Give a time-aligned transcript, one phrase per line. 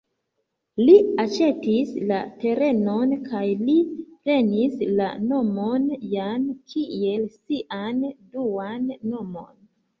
[0.85, 3.77] Li aĉetis la terenon, kaj li
[4.25, 9.59] prenis la nomon "Jan" kiel sian duan nomon.